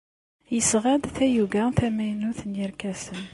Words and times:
Yesɣa-d 0.55 1.03
tayuga 1.15 1.63
tamaynut 1.77 2.39
n 2.49 2.51
yerkasen. 2.59 3.23